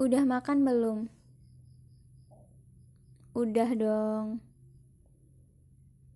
[0.00, 1.12] Udah makan belum?
[3.36, 4.40] Udah dong.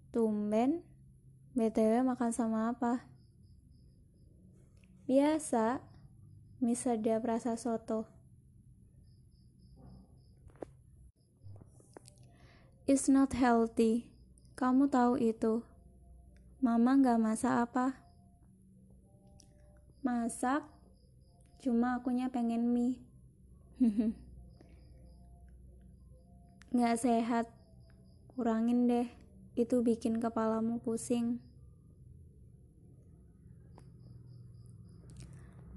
[0.08, 0.80] Tumben.
[1.53, 3.04] BTW makan sama apa?
[5.04, 5.85] Biasa.
[6.65, 8.08] Mie sedap rasa soto.
[12.88, 14.08] It's not healthy.
[14.56, 15.60] Kamu tahu itu.
[16.64, 18.01] Mama nggak masak apa?
[20.01, 20.64] Masak.
[21.60, 23.12] Cuma akunya pengen mie.
[26.74, 27.46] Nggak sehat.
[28.34, 29.09] Kurangin deh.
[29.55, 31.38] Itu bikin kepalamu pusing.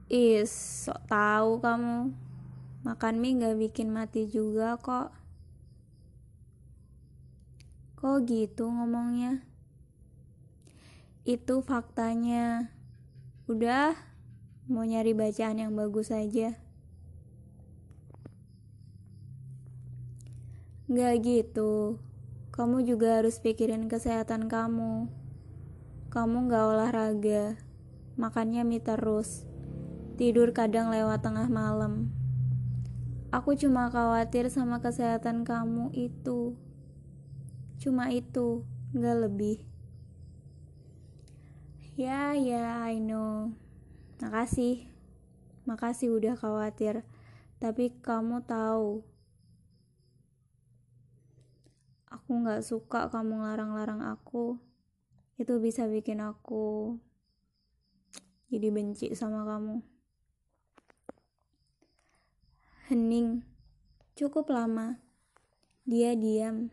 [0.08, 0.54] Is,
[0.88, 2.16] sok tahu kamu.
[2.86, 5.12] Makan mie nggak bikin mati juga kok.
[7.98, 9.42] Kok gitu ngomongnya?
[11.28, 12.72] Itu faktanya.
[13.50, 13.98] Udah,
[14.70, 16.67] mau nyari bacaan yang bagus aja.
[20.88, 22.00] Nggak gitu.
[22.56, 25.12] Kamu juga harus pikirin kesehatan kamu.
[26.08, 27.60] Kamu nggak olahraga,
[28.16, 29.44] makannya mie terus.
[30.16, 32.16] Tidur kadang lewat tengah malam.
[33.36, 36.56] Aku cuma khawatir sama kesehatan kamu itu.
[37.84, 38.64] Cuma itu,
[38.96, 39.68] nggak lebih.
[42.00, 43.52] Ya, ya, I know.
[44.24, 44.88] Makasih.
[45.68, 47.04] Makasih udah khawatir.
[47.60, 49.04] Tapi kamu tahu,
[52.28, 54.60] aku nggak suka kamu larang-larang aku.
[55.40, 57.00] Itu bisa bikin aku
[58.52, 59.80] jadi benci sama kamu.
[62.92, 63.48] Hening.
[64.20, 65.00] Cukup lama.
[65.88, 66.68] Dia diam.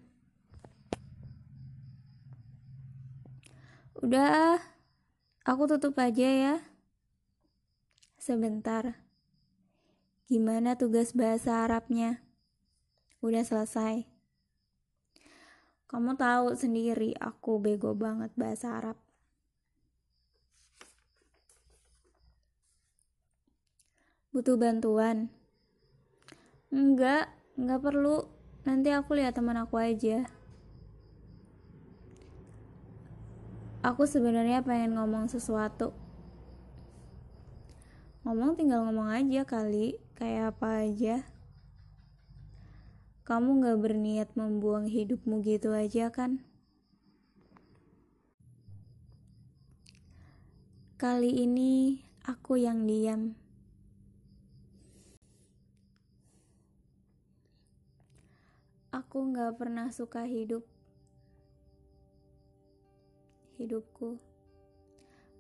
[4.03, 4.59] Udah,
[5.47, 6.55] aku tutup aja ya.
[8.19, 9.07] Sebentar.
[10.27, 12.27] Gimana tugas bahasa Arabnya?
[13.23, 14.14] Udah selesai.
[15.85, 18.97] Kamu tahu sendiri aku bego banget bahasa Arab.
[24.35, 25.31] Butuh bantuan?
[26.75, 28.27] Enggak, enggak perlu.
[28.67, 30.27] Nanti aku lihat teman aku aja.
[33.85, 35.93] Aku sebenarnya pengen ngomong sesuatu.
[38.25, 41.34] Ngomong tinggal ngomong aja kali, kayak apa aja.
[43.25, 46.45] Kamu gak berniat membuang hidupmu gitu aja kan?
[51.01, 53.33] Kali ini aku yang diam.
[58.93, 60.69] Aku gak pernah suka hidup.
[63.57, 64.21] Hidupku.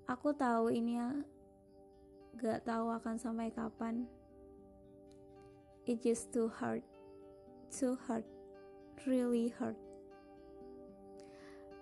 [0.09, 0.97] Aku tahu ini
[2.41, 4.09] gak tahu akan sampai kapan.
[5.85, 6.94] It just too hard.
[7.75, 8.23] Too hard.
[9.03, 9.75] Really hard.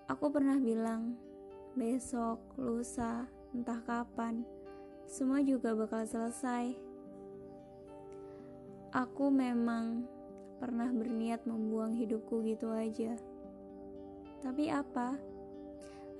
[0.08, 1.20] Aku pernah bilang,
[1.76, 4.40] besok, lusa, entah kapan,
[5.04, 6.72] semua juga bakal selesai.
[8.96, 10.08] Aku memang
[10.56, 13.12] pernah berniat membuang hidupku gitu aja.
[14.40, 15.20] Tapi apa?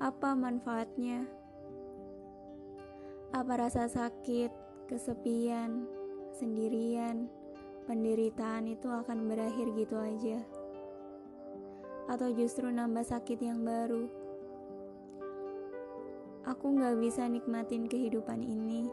[0.05, 1.25] Apa manfaatnya?
[3.33, 4.53] Apa rasa sakit,
[4.85, 5.89] kesepian,
[6.37, 7.25] sendirian,
[7.85, 10.43] penderitaan itu akan berakhir gitu aja?
[12.07, 14.07] Atau justru nambah sakit yang baru?
[16.47, 18.91] Aku gak bisa nikmatin kehidupan ini.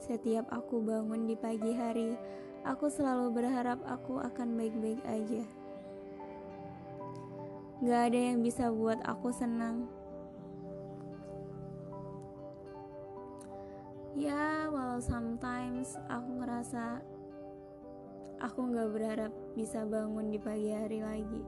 [0.00, 2.16] Setiap aku bangun di pagi hari,
[2.66, 5.46] Aku selalu berharap aku akan baik-baik aja.
[7.78, 9.86] Gak ada yang bisa buat aku senang.
[14.18, 17.06] Ya, walau sometimes aku ngerasa
[18.40, 21.42] aku gak berharap bisa bangun di pagi hari lagi.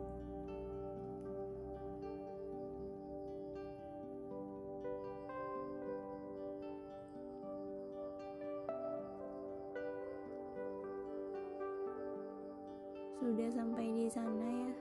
[13.18, 14.72] Sudah sampai di sana ya.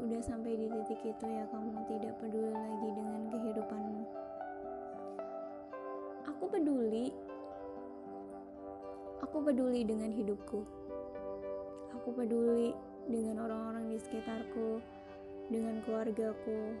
[0.00, 3.29] Udah sampai di titik itu ya kamu tidak peduli lagi dengan
[9.40, 10.62] Peduli dengan hidupku.
[11.98, 12.70] Aku peduli
[13.10, 14.78] dengan orang-orang di sekitarku,
[15.50, 16.78] dengan keluargaku.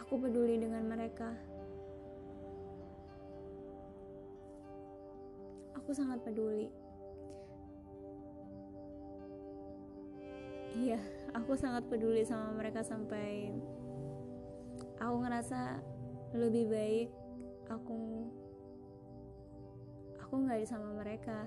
[0.00, 1.36] Aku peduli dengan mereka.
[5.82, 6.70] aku sangat peduli.
[10.72, 10.96] Iya,
[11.36, 13.52] aku sangat peduli sama mereka sampai
[14.96, 15.84] aku ngerasa
[16.32, 17.08] lebih baik
[17.68, 18.24] aku
[20.32, 21.44] aku nggak sama mereka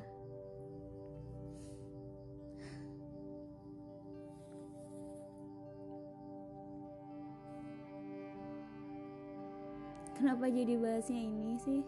[10.16, 11.84] Kenapa jadi bahasnya ini sih?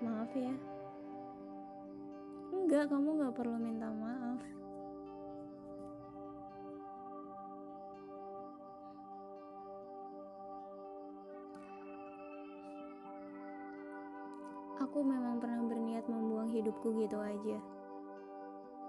[0.00, 0.56] Maaf ya.
[2.48, 4.23] Enggak, kamu gak perlu minta maaf.
[14.94, 17.58] Aku memang pernah berniat membuang hidupku gitu aja.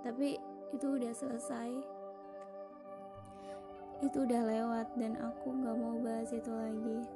[0.06, 0.38] Tapi
[0.70, 1.82] itu udah selesai.
[4.06, 7.10] Itu udah lewat dan aku gak mau bahas itu lagi.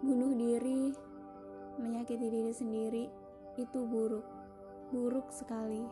[0.00, 0.96] Bunuh diri,
[1.76, 3.04] menyakiti diri sendiri,
[3.60, 4.24] itu buruk,
[4.96, 5.84] buruk sekali.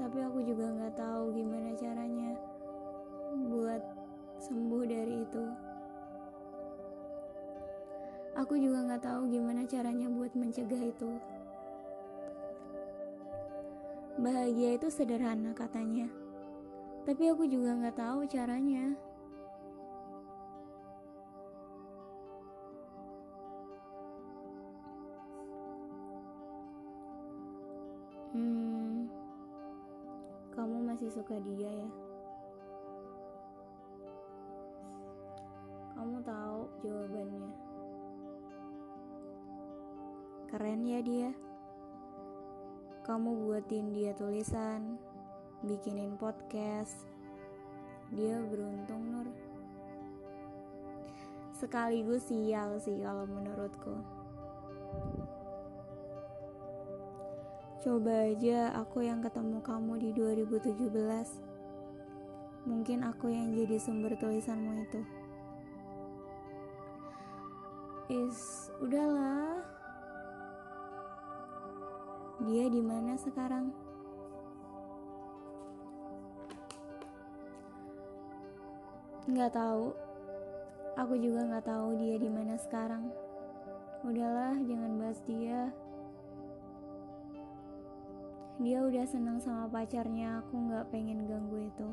[0.00, 1.97] Tapi aku juga nggak tahu gimana caranya
[8.48, 11.20] Aku juga nggak tahu gimana caranya buat mencegah itu.
[14.16, 16.08] Bahagia itu sederhana katanya,
[17.04, 18.96] tapi aku juga nggak tahu caranya.
[28.32, 29.12] Hmm,
[30.56, 32.07] kamu masih suka dia ya?
[40.48, 41.28] Keren ya dia.
[43.04, 44.96] Kamu buatin dia tulisan,
[45.60, 47.04] bikinin podcast.
[48.08, 49.28] Dia beruntung, Nur.
[51.52, 53.92] Sekaligus sial sih kalau menurutku.
[57.84, 61.44] Coba aja aku yang ketemu kamu di 2017.
[62.64, 65.00] Mungkin aku yang jadi sumber tulisanmu itu.
[68.08, 69.47] Is, udahlah.
[72.46, 73.74] Dia di mana sekarang?
[79.26, 79.90] Nggak tahu.
[80.98, 83.10] Aku juga nggak tahu dia di mana sekarang.
[84.06, 85.74] Udahlah, jangan bahas dia
[88.58, 91.88] dia udah senang sama pacarnya aku nggak pengen ganggu itu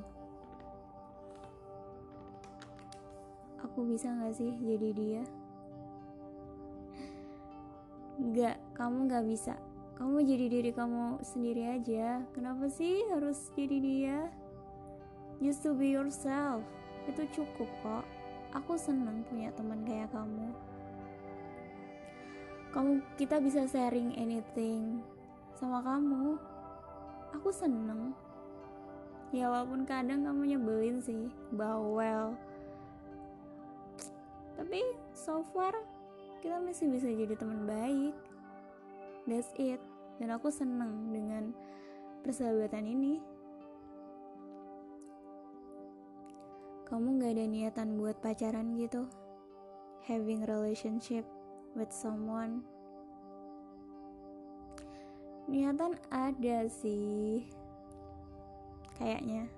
[3.62, 5.24] aku bisa nggak sih jadi dia
[8.18, 9.53] nggak kamu nggak bisa
[9.95, 12.19] kamu jadi diri kamu sendiri aja.
[12.36, 14.19] Kenapa sih harus jadi dia?
[15.39, 16.68] Just to be yourself.
[17.07, 18.06] Itu cukup kok.
[18.59, 20.51] Aku seneng punya teman kayak kamu.
[22.75, 25.00] Kamu kita bisa sharing anything
[25.56, 26.36] sama kamu.
[27.39, 28.12] Aku seneng.
[29.31, 31.31] Ya walaupun kadang kamu nyebelin sih.
[31.56, 32.36] Bawel.
[34.59, 34.83] Tapi
[35.15, 35.71] so far
[36.44, 38.25] kita masih bisa jadi teman baik
[39.30, 39.81] that's it.
[40.22, 41.51] Dan aku seneng dengan
[42.24, 43.13] persahabatan ini.
[46.86, 49.10] Kamu gak ada niatan buat pacaran gitu?
[50.06, 51.25] Having relationship
[51.74, 52.62] with someone?
[55.50, 57.50] Niatan ada sih.
[58.95, 59.50] Kayaknya.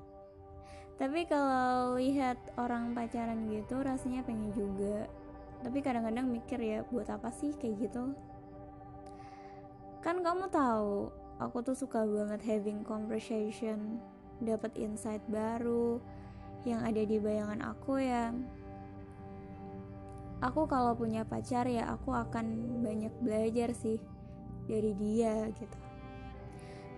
[0.98, 5.06] Tapi kalau lihat orang pacaran gitu rasanya pengen juga.
[5.62, 8.18] Tapi kadang-kadang mikir ya buat apa sih kayak gitu
[10.07, 13.99] kan kamu tahu aku tuh suka banget having conversation
[14.40, 15.99] dapat insight baru
[16.64, 18.31] yang ada di bayangan aku ya.
[20.40, 23.99] Aku kalau punya pacar ya aku akan banyak belajar sih
[24.64, 25.80] dari dia gitu.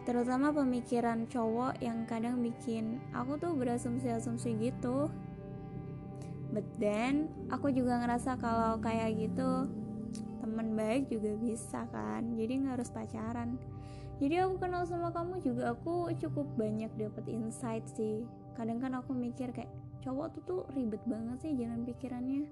[0.05, 5.09] Terutama pemikiran cowok yang kadang bikin aku tuh berasumsi-asumsi gitu.
[6.53, 9.65] But then aku juga ngerasa kalau kayak gitu
[10.49, 12.33] teman baik juga bisa kan.
[12.33, 13.61] Jadi nggak harus pacaran.
[14.19, 18.27] Jadi aku kenal sama kamu juga aku cukup banyak dapat insight sih.
[18.57, 19.71] Kadang kan aku mikir kayak
[20.03, 22.49] cowok tuh tuh ribet banget sih jalan pikirannya.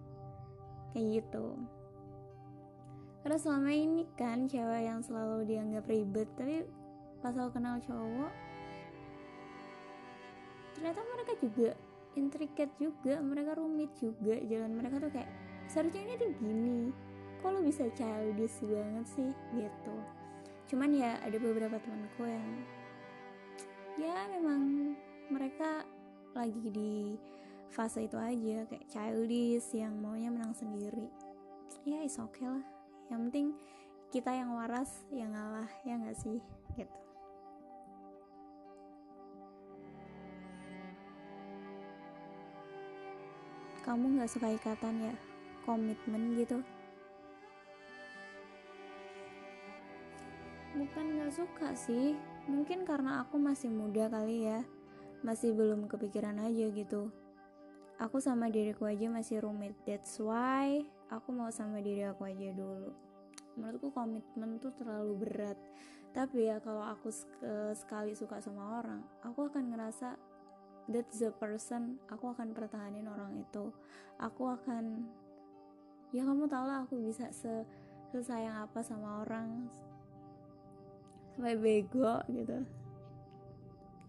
[0.95, 1.59] Kayak gitu.
[3.25, 6.63] Karena selama ini kan cewek yang selalu dianggap ribet tapi
[7.19, 8.29] pas aku kenal cowok
[10.77, 11.69] ternyata mereka juga
[12.13, 14.37] intricate juga mereka rumit juga.
[14.45, 15.29] Jalan mereka tuh kayak
[15.67, 16.81] seharusnya ini tuh gini
[17.37, 19.95] kok lo bisa childish banget sih gitu.
[20.67, 22.49] Cuman ya ada beberapa temanku yang
[23.97, 24.93] ya memang
[25.29, 25.85] mereka
[26.33, 27.17] lagi di
[27.69, 31.07] fase itu aja kayak childish yang maunya menang sendiri.
[31.85, 32.65] Ya is okay lah.
[33.07, 33.47] Yang penting
[34.11, 36.41] kita yang waras yang ngalah ya nggak sih?
[36.73, 36.97] Gitu.
[43.85, 45.15] Kamu nggak suka ikatan ya?
[45.63, 46.63] Komitmen gitu
[50.77, 52.13] bukan gak suka sih.
[52.45, 54.61] Mungkin karena aku masih muda kali ya.
[55.25, 57.09] Masih belum kepikiran aja gitu.
[57.97, 59.73] Aku sama diriku aja masih rumit.
[59.89, 62.93] That's why aku mau sama diri aku aja dulu.
[63.57, 65.57] Menurutku komitmen tuh terlalu berat.
[66.13, 67.13] Tapi ya kalau aku
[67.77, 70.17] sekali suka sama orang aku akan ngerasa
[70.89, 73.69] that's the person aku akan pertahanin orang itu.
[74.17, 75.05] Aku akan
[76.13, 77.65] ya kamu tau lah aku bisa se
[78.09, 79.67] sesayang apa sama orang
[81.37, 82.65] sampai bego gitu.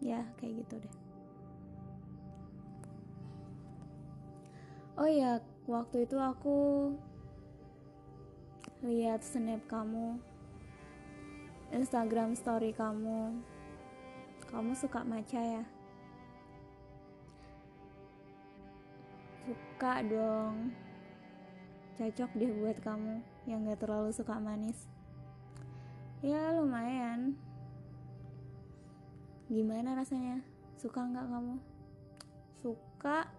[0.00, 0.94] Ya kayak gitu deh.
[4.96, 5.36] Oh ya
[5.68, 6.88] waktu itu aku
[8.80, 10.16] lihat snap kamu
[11.68, 13.36] Instagram story kamu.
[14.48, 15.64] Kamu suka maca ya?
[19.44, 20.72] Suka dong.
[22.00, 24.88] Cocok deh buat kamu yang gak terlalu suka manis
[26.18, 27.38] ya lumayan.
[29.46, 30.42] Gimana rasanya?
[30.76, 31.56] Suka nggak kamu?
[32.60, 33.30] Suka.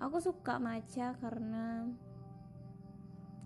[0.00, 1.84] Aku suka maca karena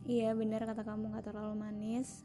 [0.06, 2.23] iya benar kata kamu gak terlalu manis.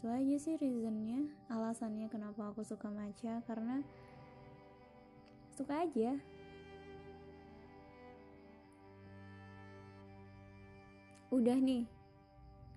[0.00, 3.84] Itu aja sih reasonnya alasannya kenapa aku suka maca karena
[5.52, 6.16] suka aja
[11.38, 11.84] udah nih.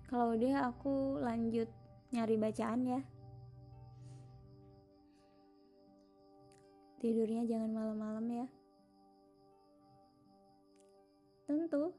[0.08, 1.68] Kalau udah aku lanjut
[2.10, 3.00] nyari bacaan ya.
[6.98, 8.46] Tidurnya jangan malam-malam ya.
[11.46, 11.94] Tentu